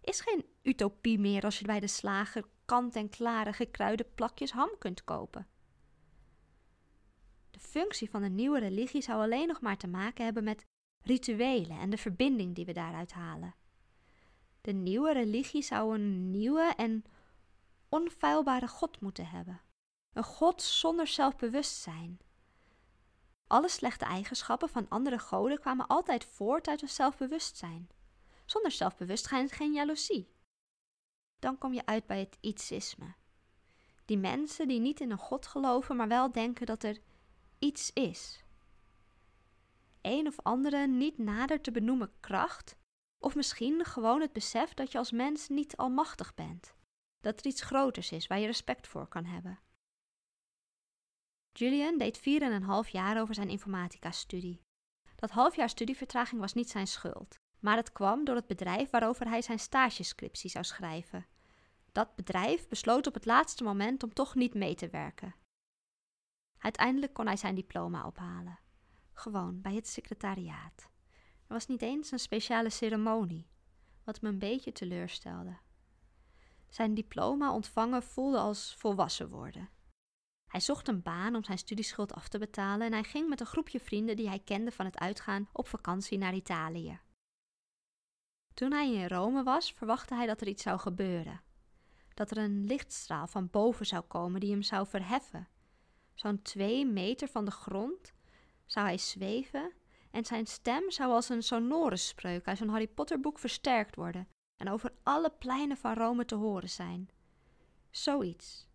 is 0.00 0.20
geen 0.20 0.44
utopie 0.62 1.18
meer 1.18 1.44
als 1.44 1.58
je 1.58 1.66
bij 1.66 1.80
de 1.80 1.86
slager 1.86 2.44
kant-en-klare 2.64 3.52
gekruide 3.52 4.04
plakjes 4.04 4.50
ham 4.52 4.70
kunt 4.78 5.04
kopen. 5.04 5.46
De 7.58 7.64
functie 7.68 8.10
van 8.10 8.22
de 8.22 8.28
nieuwe 8.28 8.58
religie 8.58 9.02
zou 9.02 9.22
alleen 9.22 9.46
nog 9.46 9.60
maar 9.60 9.76
te 9.76 9.86
maken 9.86 10.24
hebben 10.24 10.44
met 10.44 10.66
rituelen 11.02 11.78
en 11.78 11.90
de 11.90 11.96
verbinding 11.96 12.54
die 12.54 12.64
we 12.64 12.72
daaruit 12.72 13.12
halen. 13.12 13.54
De 14.60 14.72
nieuwe 14.72 15.12
religie 15.12 15.62
zou 15.62 15.94
een 15.94 16.30
nieuwe 16.30 16.72
en 16.76 17.04
onfeilbare 17.88 18.68
God 18.68 19.00
moeten 19.00 19.26
hebben. 19.26 19.60
Een 20.12 20.24
God 20.24 20.62
zonder 20.62 21.06
zelfbewustzijn. 21.06 22.20
Alle 23.46 23.68
slechte 23.68 24.04
eigenschappen 24.04 24.68
van 24.68 24.88
andere 24.88 25.18
goden 25.18 25.60
kwamen 25.60 25.86
altijd 25.86 26.24
voort 26.24 26.68
uit 26.68 26.82
een 26.82 26.88
zelfbewustzijn. 26.88 27.88
Zonder 28.46 28.70
zelfbewustzijn 28.70 29.48
geen 29.48 29.72
jaloezie. 29.72 30.32
Dan 31.38 31.58
kom 31.58 31.72
je 31.72 31.86
uit 31.86 32.06
bij 32.06 32.18
het 32.20 32.38
ietsisme. 32.40 33.14
Die 34.04 34.18
mensen 34.18 34.68
die 34.68 34.80
niet 34.80 35.00
in 35.00 35.10
een 35.10 35.18
God 35.18 35.46
geloven, 35.46 35.96
maar 35.96 36.08
wel 36.08 36.32
denken 36.32 36.66
dat 36.66 36.82
er 36.82 36.98
iets 37.58 37.92
is. 37.92 38.44
Een 40.00 40.26
of 40.26 40.40
andere 40.42 40.86
niet 40.86 41.18
nader 41.18 41.60
te 41.60 41.70
benoemen 41.70 42.12
kracht 42.20 42.76
of 43.18 43.34
misschien 43.34 43.84
gewoon 43.84 44.20
het 44.20 44.32
besef 44.32 44.74
dat 44.74 44.92
je 44.92 44.98
als 44.98 45.10
mens 45.12 45.48
niet 45.48 45.76
almachtig 45.76 46.34
bent. 46.34 46.74
Dat 47.20 47.40
er 47.40 47.46
iets 47.46 47.62
groters 47.62 48.12
is 48.12 48.26
waar 48.26 48.38
je 48.38 48.46
respect 48.46 48.86
voor 48.86 49.08
kan 49.08 49.24
hebben. 49.24 49.60
Julian 51.52 51.98
deed 51.98 52.18
4,5 52.18 52.90
jaar 52.90 53.20
over 53.20 53.34
zijn 53.34 53.48
informatica-studie. 53.48 54.62
Dat 55.16 55.30
halfjaar 55.30 55.68
studievertraging 55.68 56.40
was 56.40 56.54
niet 56.54 56.70
zijn 56.70 56.86
schuld. 56.86 57.38
Maar 57.60 57.76
het 57.76 57.92
kwam 57.92 58.24
door 58.24 58.34
het 58.34 58.46
bedrijf 58.46 58.90
waarover 58.90 59.28
hij 59.28 59.42
zijn 59.42 59.58
stagescriptie 59.58 60.50
zou 60.50 60.64
schrijven. 60.64 61.26
Dat 61.92 62.14
bedrijf 62.14 62.68
besloot 62.68 63.06
op 63.06 63.14
het 63.14 63.24
laatste 63.24 63.64
moment 63.64 64.02
om 64.02 64.12
toch 64.12 64.34
niet 64.34 64.54
mee 64.54 64.74
te 64.74 64.88
werken. 64.88 65.34
Uiteindelijk 66.58 67.12
kon 67.12 67.26
hij 67.26 67.36
zijn 67.36 67.54
diploma 67.54 68.06
ophalen. 68.06 68.58
Gewoon 69.12 69.60
bij 69.60 69.74
het 69.74 69.88
secretariaat. 69.88 70.88
Er 71.46 71.54
was 71.54 71.66
niet 71.66 71.82
eens 71.82 72.10
een 72.10 72.18
speciale 72.18 72.70
ceremonie, 72.70 73.48
wat 74.04 74.20
me 74.20 74.28
een 74.28 74.38
beetje 74.38 74.72
teleurstelde. 74.72 75.56
Zijn 76.68 76.94
diploma 76.94 77.52
ontvangen 77.52 78.02
voelde 78.02 78.38
als 78.38 78.74
volwassen 78.74 79.28
worden. 79.28 79.68
Hij 80.46 80.60
zocht 80.60 80.88
een 80.88 81.02
baan 81.02 81.34
om 81.34 81.44
zijn 81.44 81.58
studieschuld 81.58 82.12
af 82.12 82.28
te 82.28 82.38
betalen 82.38 82.86
en 82.86 82.92
hij 82.92 83.04
ging 83.04 83.28
met 83.28 83.40
een 83.40 83.46
groepje 83.46 83.80
vrienden 83.80 84.16
die 84.16 84.28
hij 84.28 84.38
kende 84.38 84.72
van 84.72 84.84
het 84.84 84.98
uitgaan 84.98 85.48
op 85.52 85.68
vakantie 85.68 86.18
naar 86.18 86.34
Italië. 86.34 87.00
Toen 88.54 88.72
hij 88.72 88.92
in 88.92 89.08
Rome 89.08 89.42
was, 89.42 89.72
verwachtte 89.72 90.14
hij 90.14 90.26
dat 90.26 90.40
er 90.40 90.48
iets 90.48 90.62
zou 90.62 90.78
gebeuren. 90.78 91.42
Dat 92.14 92.30
er 92.30 92.38
een 92.38 92.64
lichtstraal 92.64 93.26
van 93.26 93.50
boven 93.50 93.86
zou 93.86 94.02
komen 94.02 94.40
die 94.40 94.50
hem 94.50 94.62
zou 94.62 94.86
verheffen. 94.86 95.48
Zo'n 96.18 96.42
twee 96.42 96.86
meter 96.86 97.28
van 97.28 97.44
de 97.44 97.50
grond 97.50 98.12
zou 98.66 98.86
hij 98.86 98.98
zweven 98.98 99.72
en 100.10 100.24
zijn 100.24 100.46
stem 100.46 100.90
zou 100.90 101.12
als 101.12 101.28
een 101.28 101.42
sonore 101.42 101.96
spreuk 101.96 102.46
uit 102.46 102.58
zo'n 102.58 102.68
Harry 102.68 102.88
Potter 102.88 103.20
boek 103.20 103.38
versterkt 103.38 103.96
worden 103.96 104.28
en 104.56 104.68
over 104.68 104.92
alle 105.02 105.30
pleinen 105.30 105.76
van 105.76 105.94
Rome 105.94 106.24
te 106.24 106.34
horen 106.34 106.68
zijn. 106.68 107.08
Zoiets. 107.90 108.66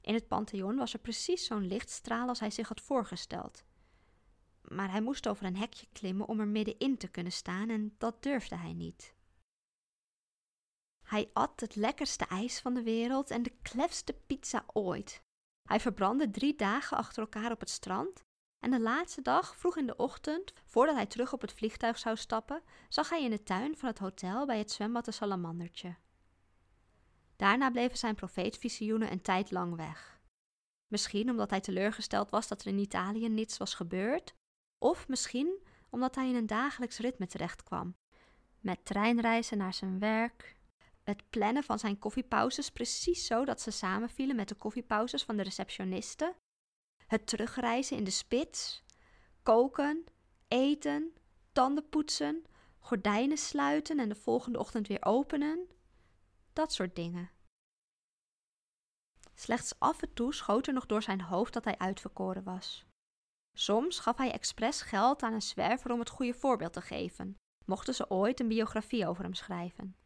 In 0.00 0.14
het 0.14 0.28
Pantheon 0.28 0.76
was 0.76 0.92
er 0.92 0.98
precies 0.98 1.46
zo'n 1.46 1.66
lichtstraal 1.66 2.28
als 2.28 2.40
hij 2.40 2.50
zich 2.50 2.68
had 2.68 2.80
voorgesteld. 2.80 3.64
Maar 4.60 4.90
hij 4.90 5.00
moest 5.00 5.28
over 5.28 5.44
een 5.44 5.56
hekje 5.56 5.86
klimmen 5.92 6.28
om 6.28 6.40
er 6.40 6.48
middenin 6.48 6.96
te 6.96 7.08
kunnen 7.08 7.32
staan 7.32 7.68
en 7.68 7.94
dat 7.98 8.22
durfde 8.22 8.56
hij 8.56 8.72
niet. 8.72 9.14
Hij 11.02 11.30
at 11.32 11.60
het 11.60 11.76
lekkerste 11.76 12.26
ijs 12.26 12.60
van 12.60 12.74
de 12.74 12.82
wereld 12.82 13.30
en 13.30 13.42
de 13.42 13.52
klefste 13.62 14.12
pizza 14.26 14.64
ooit. 14.72 15.23
Hij 15.68 15.80
verbrandde 15.80 16.30
drie 16.30 16.54
dagen 16.54 16.96
achter 16.96 17.22
elkaar 17.22 17.52
op 17.52 17.60
het 17.60 17.70
strand 17.70 18.24
en 18.64 18.70
de 18.70 18.80
laatste 18.80 19.22
dag, 19.22 19.56
vroeg 19.56 19.76
in 19.76 19.86
de 19.86 19.96
ochtend, 19.96 20.52
voordat 20.64 20.94
hij 20.94 21.06
terug 21.06 21.32
op 21.32 21.40
het 21.40 21.52
vliegtuig 21.52 21.98
zou 21.98 22.16
stappen, 22.16 22.62
zag 22.88 23.08
hij 23.08 23.24
in 23.24 23.30
de 23.30 23.42
tuin 23.42 23.76
van 23.76 23.88
het 23.88 23.98
hotel 23.98 24.46
bij 24.46 24.58
het 24.58 24.70
zwembad 24.70 25.06
een 25.06 25.12
salamandertje. 25.12 25.96
Daarna 27.36 27.70
bleven 27.70 27.98
zijn 27.98 28.14
profeetvisioenen 28.14 29.12
een 29.12 29.22
tijd 29.22 29.50
lang 29.50 29.76
weg. 29.76 30.20
Misschien 30.86 31.30
omdat 31.30 31.50
hij 31.50 31.60
teleurgesteld 31.60 32.30
was 32.30 32.48
dat 32.48 32.60
er 32.60 32.66
in 32.66 32.78
Italië 32.78 33.28
niets 33.28 33.56
was 33.56 33.74
gebeurd, 33.74 34.34
of 34.78 35.08
misschien 35.08 35.62
omdat 35.90 36.14
hij 36.14 36.28
in 36.28 36.34
een 36.34 36.46
dagelijks 36.46 36.98
ritme 36.98 37.26
terechtkwam, 37.26 37.96
met 38.60 38.84
treinreizen 38.84 39.58
naar 39.58 39.74
zijn 39.74 39.98
werk, 39.98 40.53
het 41.04 41.30
plannen 41.30 41.62
van 41.62 41.78
zijn 41.78 41.98
koffiepauzes 41.98 42.70
precies 42.70 43.26
zo 43.26 43.44
dat 43.44 43.60
ze 43.60 43.70
samenvielen 43.70 44.36
met 44.36 44.48
de 44.48 44.54
koffiepauzes 44.54 45.22
van 45.22 45.36
de 45.36 45.42
receptionisten, 45.42 46.34
het 47.06 47.26
terugreizen 47.26 47.96
in 47.96 48.04
de 48.04 48.10
spits, 48.10 48.82
koken, 49.42 50.04
eten, 50.48 51.14
tanden 51.52 51.88
poetsen, 51.88 52.44
gordijnen 52.78 53.38
sluiten 53.38 53.98
en 53.98 54.08
de 54.08 54.14
volgende 54.14 54.58
ochtend 54.58 54.88
weer 54.88 55.04
openen, 55.04 55.68
dat 56.52 56.72
soort 56.72 56.96
dingen. 56.96 57.30
Slechts 59.34 59.78
af 59.78 60.02
en 60.02 60.12
toe 60.12 60.34
schoot 60.34 60.66
er 60.66 60.72
nog 60.72 60.86
door 60.86 61.02
zijn 61.02 61.20
hoofd 61.20 61.52
dat 61.52 61.64
hij 61.64 61.78
uitverkoren 61.78 62.44
was. 62.44 62.86
Soms 63.56 63.98
gaf 63.98 64.16
hij 64.16 64.32
expres 64.32 64.80
geld 64.80 65.22
aan 65.22 65.32
een 65.32 65.42
zwerver 65.42 65.92
om 65.92 65.98
het 65.98 66.08
goede 66.08 66.34
voorbeeld 66.34 66.72
te 66.72 66.80
geven, 66.80 67.36
mochten 67.64 67.94
ze 67.94 68.10
ooit 68.10 68.40
een 68.40 68.48
biografie 68.48 69.06
over 69.06 69.22
hem 69.22 69.34
schrijven. 69.34 69.96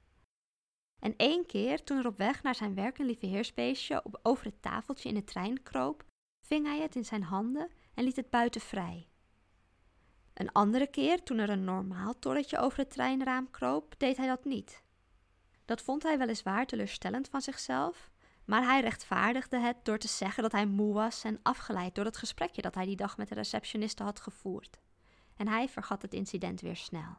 En 0.99 1.15
één 1.17 1.47
keer, 1.47 1.85
toen 1.85 1.99
er 1.99 2.07
op 2.07 2.17
weg 2.17 2.43
naar 2.43 2.55
zijn 2.55 2.75
werk 2.75 2.99
een 2.99 3.07
lieveheersbeestje 3.07 4.05
op 4.05 4.21
over 4.23 4.45
het 4.45 4.63
tafeltje 4.63 5.09
in 5.09 5.15
de 5.15 5.25
trein 5.25 5.63
kroop, 5.63 6.05
ving 6.41 6.67
hij 6.67 6.81
het 6.81 6.97
in 6.97 7.05
zijn 7.05 7.23
handen 7.23 7.71
en 7.95 8.05
liet 8.05 8.17
het 8.17 8.31
buiten 8.31 8.61
vrij. 8.61 9.09
Een 10.35 10.53
andere 10.53 10.87
keer, 10.87 11.23
toen 11.23 11.39
er 11.39 11.51
een 11.51 11.65
normaal 11.65 12.19
torretje 12.19 12.59
over 12.59 12.79
het 12.79 12.91
treinraam 12.91 13.51
kroop, 13.51 13.95
deed 13.99 14.17
hij 14.17 14.27
dat 14.27 14.45
niet. 14.45 14.83
Dat 15.65 15.83
vond 15.83 16.03
hij 16.03 16.19
weliswaar 16.19 16.67
teleurstellend 16.67 17.29
van 17.29 17.41
zichzelf, 17.41 18.11
maar 18.45 18.63
hij 18.63 18.81
rechtvaardigde 18.81 19.59
het 19.59 19.77
door 19.85 19.99
te 19.99 20.09
zeggen 20.09 20.43
dat 20.43 20.53
hij 20.53 20.67
moe 20.67 20.95
was 20.95 21.25
en 21.25 21.41
afgeleid 21.43 21.95
door 21.95 22.05
het 22.05 22.17
gesprekje 22.17 22.63
dat 22.63 22.75
hij 22.75 22.85
die 22.85 22.97
dag 22.97 23.17
met 23.17 23.29
de 23.29 23.35
receptioniste 23.35 24.03
had 24.03 24.21
gevoerd. 24.21 24.79
En 25.37 25.49
hij 25.49 25.69
vergat 25.69 26.03
het 26.03 26.15
incident 26.15 26.61
weer 26.61 26.77
snel. 26.77 27.17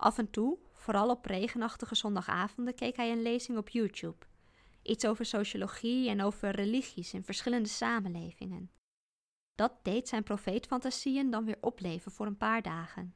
Af 0.00 0.18
en 0.18 0.30
toe, 0.30 0.58
vooral 0.72 1.10
op 1.10 1.24
regenachtige 1.24 1.94
zondagavonden, 1.94 2.74
keek 2.74 2.96
hij 2.96 3.12
een 3.12 3.22
lezing 3.22 3.58
op 3.58 3.68
YouTube. 3.68 4.26
Iets 4.82 5.06
over 5.06 5.24
sociologie 5.24 6.08
en 6.08 6.22
over 6.22 6.50
religies 6.50 7.14
in 7.14 7.24
verschillende 7.24 7.68
samenlevingen. 7.68 8.70
Dat 9.54 9.72
deed 9.82 10.08
zijn 10.08 10.22
profeetfantasieën 10.22 11.30
dan 11.30 11.44
weer 11.44 11.58
opleven 11.60 12.12
voor 12.12 12.26
een 12.26 12.36
paar 12.36 12.62
dagen. 12.62 13.14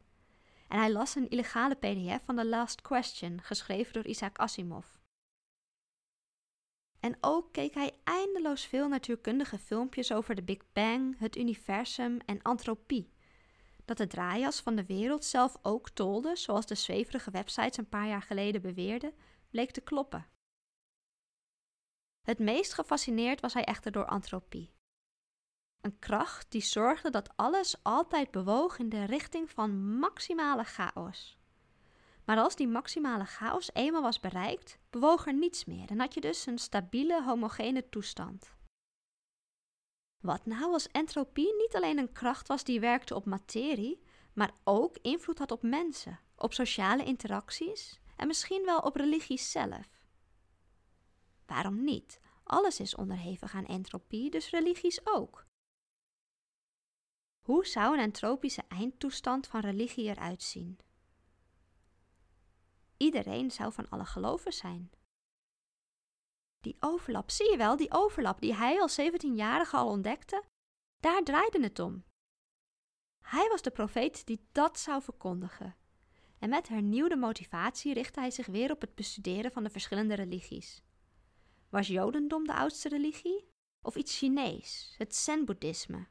En 0.69 0.79
hij 0.79 0.93
las 0.93 1.15
een 1.15 1.29
illegale 1.29 1.75
PDF 1.75 2.25
van 2.25 2.37
The 2.37 2.47
Last 2.47 2.81
Question, 2.81 3.43
geschreven 3.43 3.93
door 3.93 4.07
Isaac 4.07 4.39
Asimov. 4.39 4.87
En 7.01 7.17
ook 7.21 7.53
keek 7.53 7.75
hij 7.75 7.93
eindeloos 8.05 8.67
veel 8.67 8.89
natuurkundige 8.89 9.59
filmpjes 9.59 10.13
over 10.13 10.35
de 10.35 10.43
Big 10.43 10.73
Bang, 10.73 11.19
het 11.19 11.37
universum 11.37 12.19
en 12.27 12.43
antropie. 12.43 13.13
Dat 13.85 13.97
de 13.97 14.07
draaias 14.07 14.61
van 14.61 14.75
de 14.75 14.85
wereld 14.85 15.25
zelf 15.25 15.57
ook 15.63 15.91
tolde, 15.91 16.37
zoals 16.37 16.67
de 16.67 16.75
zweverige 16.75 17.31
websites 17.31 17.77
een 17.77 17.89
paar 17.89 18.07
jaar 18.07 18.23
geleden 18.23 18.63
beweerden, 18.63 19.15
bleek 19.51 19.71
te 19.71 19.81
kloppen. 19.81 20.27
Het 22.23 22.39
meest 22.39 22.75
gefascineerd 22.75 23.41
was 23.41 23.55
hij 23.55 23.65
echter 23.65 23.93
door 23.93 24.07
antropie. 24.07 24.73
Een 25.81 25.99
kracht 25.99 26.51
die 26.51 26.63
zorgde 26.63 27.11
dat 27.11 27.37
alles 27.37 27.77
altijd 27.83 28.31
bewoog 28.31 28.79
in 28.79 28.89
de 28.89 29.05
richting 29.05 29.51
van 29.51 29.99
maximale 29.99 30.65
chaos. 30.65 31.39
Maar 32.25 32.39
als 32.39 32.57
die 32.57 32.69
maximale 32.69 33.25
chaos 33.25 33.71
eenmaal 33.73 34.03
was 34.03 34.21
bereikt, 34.21 34.79
bewoog 34.91 35.27
er 35.27 35.35
niets 35.35 35.65
meer 35.65 35.91
en 35.91 36.01
had 36.01 36.15
je 36.15 36.21
dus 36.21 36.47
een 36.47 36.59
stabiele, 36.59 37.23
homogene 37.23 37.89
toestand. 37.89 38.55
Wat 40.23 40.47
nou 40.47 40.73
als 40.73 40.89
entropie 40.89 41.55
niet 41.57 41.77
alleen 41.77 41.99
een 41.99 42.13
kracht 42.13 42.49
was 42.49 42.65
die 42.65 42.81
werkte 42.81 43.15
op 43.15 43.25
materie, 43.25 44.03
maar 44.33 44.55
ook 44.65 44.97
invloed 44.99 45.39
had 45.39 45.51
op 45.51 45.63
mensen, 45.63 46.21
op 46.37 46.53
sociale 46.53 47.05
interacties 47.05 48.01
en 48.17 48.27
misschien 48.27 48.65
wel 48.65 48.79
op 48.79 48.97
religie 48.97 49.39
zelf? 49.39 50.01
Waarom 51.47 51.85
niet? 51.85 52.21
Alles 52.45 52.81
is 52.81 52.95
onderhevig 52.95 53.55
aan 53.55 53.67
entropie, 53.67 54.31
dus 54.31 54.51
religies 54.51 55.01
ook. 55.07 55.47
Hoe 57.47 57.67
zou 57.67 57.95
een 57.95 58.03
entropische 58.03 58.65
eindtoestand 58.69 59.47
van 59.47 59.61
religie 59.61 60.09
eruit 60.09 60.43
zien? 60.43 60.79
Iedereen 62.97 63.51
zou 63.51 63.73
van 63.73 63.89
alle 63.89 64.05
geloven 64.05 64.53
zijn. 64.53 64.91
Die 66.63 66.77
overlap, 66.81 67.31
zie 67.31 67.51
je 67.51 67.57
wel, 67.57 67.77
die 67.77 67.93
overlap 67.93 68.41
die 68.41 68.55
hij 68.55 68.81
als 68.81 69.01
17-jarige 69.01 69.77
al 69.77 69.89
ontdekte, 69.89 70.45
daar 71.01 71.23
draaide 71.23 71.63
het 71.63 71.79
om. 71.79 72.05
Hij 73.25 73.49
was 73.49 73.63
de 73.63 73.71
profeet 73.71 74.27
die 74.27 74.49
dat 74.53 74.79
zou 74.79 75.03
verkondigen. 75.03 75.77
En 76.39 76.49
met 76.49 76.69
hernieuwde 76.69 77.17
motivatie 77.17 77.95
richtte 77.95 78.21
hij 78.21 78.31
zich 78.31 78.47
weer 78.47 78.71
op 78.71 78.81
het 78.81 78.95
bestuderen 78.95 79.53
van 79.53 79.63
de 79.63 79.71
verschillende 79.71 80.15
religies. 80.15 80.83
Was 81.69 81.87
Jodendom 81.87 82.47
de 82.47 82.55
oudste 82.55 82.89
religie? 82.89 83.49
Of 83.83 83.97
iets 83.97 84.19
Chinees, 84.19 84.95
het 84.99 85.15
Zen-boeddhisme? 85.15 86.07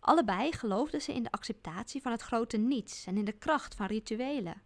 Allebei 0.00 0.52
geloofden 0.52 1.02
ze 1.02 1.14
in 1.14 1.22
de 1.22 1.30
acceptatie 1.30 2.02
van 2.02 2.12
het 2.12 2.22
grote 2.22 2.56
niets 2.56 3.06
en 3.06 3.16
in 3.16 3.24
de 3.24 3.38
kracht 3.38 3.74
van 3.74 3.86
rituelen. 3.86 4.62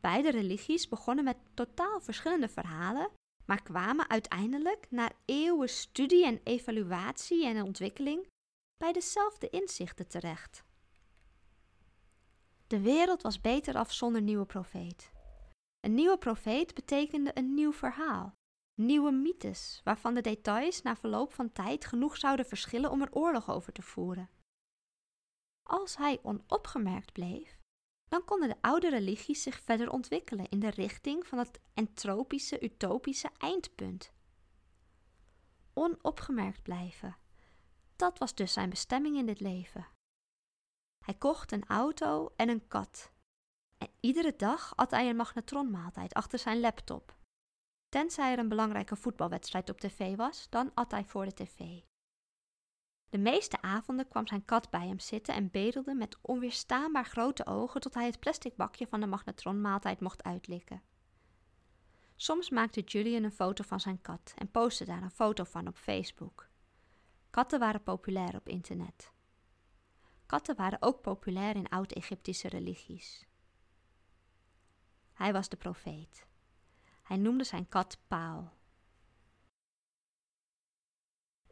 Beide 0.00 0.30
religies 0.30 0.88
begonnen 0.88 1.24
met 1.24 1.36
totaal 1.54 2.00
verschillende 2.00 2.48
verhalen, 2.48 3.10
maar 3.46 3.62
kwamen 3.62 4.08
uiteindelijk 4.08 4.86
na 4.90 5.10
eeuwen 5.24 5.68
studie 5.68 6.24
en 6.26 6.40
evaluatie 6.44 7.46
en 7.46 7.62
ontwikkeling 7.62 8.26
bij 8.76 8.92
dezelfde 8.92 9.50
inzichten 9.50 10.08
terecht. 10.08 10.64
De 12.66 12.80
wereld 12.80 13.22
was 13.22 13.40
beter 13.40 13.76
af 13.76 13.92
zonder 13.92 14.22
nieuwe 14.22 14.46
profeet. 14.46 15.12
Een 15.80 15.94
nieuwe 15.94 16.18
profeet 16.18 16.74
betekende 16.74 17.30
een 17.34 17.54
nieuw 17.54 17.72
verhaal, 17.72 18.34
nieuwe 18.80 19.10
mythes, 19.10 19.80
waarvan 19.84 20.14
de 20.14 20.20
details 20.20 20.82
na 20.82 20.96
verloop 20.96 21.32
van 21.32 21.52
tijd 21.52 21.84
genoeg 21.84 22.16
zouden 22.16 22.46
verschillen 22.46 22.90
om 22.90 23.02
er 23.02 23.12
oorlog 23.12 23.50
over 23.50 23.72
te 23.72 23.82
voeren. 23.82 24.30
Als 25.62 25.96
hij 25.96 26.18
onopgemerkt 26.22 27.12
bleef, 27.12 27.58
dan 28.14 28.24
konden 28.24 28.48
de 28.48 28.56
oude 28.60 28.88
religies 28.88 29.42
zich 29.42 29.60
verder 29.60 29.90
ontwikkelen 29.90 30.48
in 30.48 30.60
de 30.60 30.70
richting 30.70 31.26
van 31.26 31.38
het 31.38 31.60
entropische, 31.72 32.64
utopische 32.64 33.30
eindpunt. 33.38 34.12
Onopgemerkt 35.72 36.62
blijven. 36.62 37.16
Dat 37.96 38.18
was 38.18 38.34
dus 38.34 38.52
zijn 38.52 38.70
bestemming 38.70 39.16
in 39.16 39.26
dit 39.26 39.40
leven. 39.40 39.86
Hij 41.04 41.14
kocht 41.14 41.52
een 41.52 41.66
auto 41.66 42.32
en 42.36 42.48
een 42.48 42.68
kat. 42.68 43.12
Iedere 44.00 44.36
dag 44.36 44.76
at 44.76 44.90
hij 44.90 45.08
een 45.08 45.16
magnetronmaaltijd 45.16 46.12
achter 46.12 46.38
zijn 46.38 46.60
laptop. 46.60 47.16
Tenzij 47.88 48.32
er 48.32 48.38
een 48.38 48.48
belangrijke 48.48 48.96
voetbalwedstrijd 48.96 49.70
op 49.70 49.80
tv 49.80 50.16
was, 50.16 50.50
dan 50.50 50.70
at 50.74 50.90
hij 50.90 51.04
voor 51.04 51.24
de 51.24 51.34
tv. 51.34 51.80
De 53.08 53.18
meeste 53.18 53.62
avonden 53.62 54.08
kwam 54.08 54.26
zijn 54.26 54.44
kat 54.44 54.70
bij 54.70 54.86
hem 54.86 54.98
zitten 54.98 55.34
en 55.34 55.50
bedelde 55.50 55.94
met 55.94 56.18
onweerstaanbaar 56.20 57.04
grote 57.04 57.46
ogen 57.46 57.80
tot 57.80 57.94
hij 57.94 58.06
het 58.06 58.20
plastic 58.20 58.56
bakje 58.56 58.86
van 58.86 59.00
de 59.00 59.06
magnetronmaaltijd 59.06 60.00
mocht 60.00 60.22
uitlikken. 60.22 60.82
Soms 62.16 62.50
maakte 62.50 62.80
Julian 62.80 63.22
een 63.22 63.32
foto 63.32 63.64
van 63.64 63.80
zijn 63.80 64.00
kat 64.00 64.34
en 64.36 64.50
postte 64.50 64.84
daar 64.84 65.02
een 65.02 65.10
foto 65.10 65.44
van 65.44 65.66
op 65.68 65.76
Facebook. 65.76 66.48
Katten 67.30 67.58
waren 67.58 67.82
populair 67.82 68.34
op 68.36 68.48
internet. 68.48 69.12
Katten 70.26 70.56
waren 70.56 70.82
ook 70.82 71.00
populair 71.00 71.56
in 71.56 71.68
oud-Egyptische 71.68 72.48
religies. 72.48 73.26
Hij 75.12 75.32
was 75.32 75.48
de 75.48 75.56
profeet. 75.56 76.26
Hij 77.02 77.16
noemde 77.16 77.44
zijn 77.44 77.68
kat 77.68 77.98
Paal. 78.08 78.53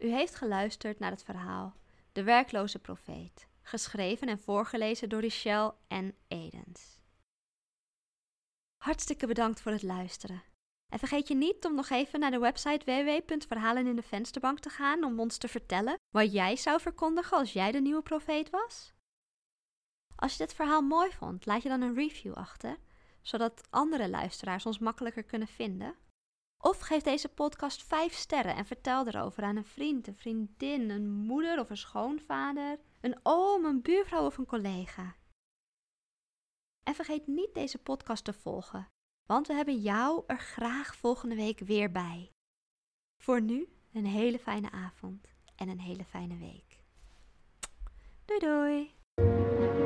U 0.02 0.09
heeft 0.11 0.35
geluisterd 0.35 0.99
naar 0.99 1.11
het 1.11 1.23
verhaal 1.23 1.75
De 2.12 2.23
werkloze 2.23 2.78
profeet, 2.78 3.47
geschreven 3.62 4.28
en 4.28 4.38
voorgelezen 4.38 5.09
door 5.09 5.21
Richelle 5.21 5.75
en 5.88 6.14
Edens. 6.28 7.00
Hartstikke 8.82 9.26
bedankt 9.26 9.61
voor 9.61 9.73
het 9.73 9.82
luisteren. 9.82 10.42
En 10.88 10.99
vergeet 10.99 11.28
je 11.28 11.35
niet 11.35 11.64
om 11.64 11.75
nog 11.75 11.90
even 11.90 12.21
naar 12.21 12.30
de 12.30 12.38
website 12.38 12.85
www.verhalenindevensterbank 12.85 14.59
te 14.59 14.68
gaan 14.68 15.04
om 15.04 15.21
ons 15.21 15.38
te 15.38 15.49
vertellen 15.49 15.99
wat 16.11 16.32
jij 16.32 16.56
zou 16.56 16.80
verkondigen 16.80 17.37
als 17.37 17.52
jij 17.52 17.73
de 17.73 17.80
nieuwe 17.80 18.02
profeet 18.02 18.50
was. 18.50 18.92
Als 20.16 20.32
je 20.32 20.38
dit 20.38 20.54
verhaal 20.54 20.82
mooi 20.82 21.11
vond, 21.11 21.47
laat 21.47 21.62
je 21.62 21.68
dan 21.68 21.80
een 21.80 21.94
review 21.94 22.35
achter, 22.35 22.76
zodat 23.21 23.66
andere 23.71 24.09
luisteraars 24.09 24.66
ons 24.66 24.78
makkelijker 24.78 25.25
kunnen 25.25 25.49
vinden. 25.49 25.94
Of 26.64 26.78
geef 26.78 27.02
deze 27.02 27.28
podcast 27.28 27.83
5 27.83 28.12
sterren 28.12 28.57
en 28.57 28.66
vertel 28.66 29.07
erover 29.07 29.42
aan 29.42 29.57
een 29.57 29.64
vriend, 29.64 30.07
een 30.07 30.16
vriendin, 30.16 30.90
een 30.90 31.11
moeder 31.11 31.59
of 31.61 31.71
een 31.71 31.76
schoonvader, 31.76 32.78
een 33.00 33.21
oom, 33.23 33.64
een 33.64 33.83
buurvrouw 33.83 34.26
of 34.26 34.38
een 34.38 34.47
collega. 34.47 35.16
En 36.83 36.95
vergeet 36.95 37.26
niet 37.26 37.54
deze 37.54 37.78
podcast 37.78 38.25
te 38.25 38.33
volgen, 38.33 38.88
want 39.28 39.47
we 39.47 39.54
hebben 39.54 39.81
jou 39.81 40.25
er 40.26 40.38
graag 40.38 40.97
volgende 40.97 41.35
week 41.35 41.59
weer 41.59 41.92
bij. 41.92 42.31
Voor 43.23 43.40
nu 43.40 43.69
een 43.92 44.07
hele 44.07 44.38
fijne 44.38 44.71
avond 44.71 45.26
en 45.57 45.69
een 45.69 45.81
hele 45.81 46.04
fijne 46.04 46.37
week. 46.37 46.83
Doei 48.25 48.40
doei! 48.40 49.81